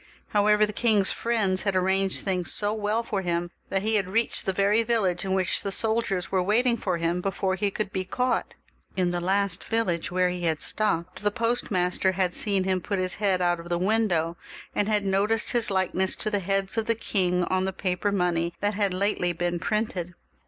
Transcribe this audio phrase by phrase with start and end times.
[0.29, 4.47] However, the king's friends had arranged things so well for him, that he had reached
[4.47, 8.03] the very village in which the soldiers were waiting for him before he could be
[8.03, 8.55] caught.
[8.97, 12.97] In the last village where he had stopped, the post master had seen him put
[12.97, 14.37] his head out of the window,
[14.73, 18.11] and had noticed his likeness to the heads of the king on the the paper
[18.11, 20.15] money that had lately been printed.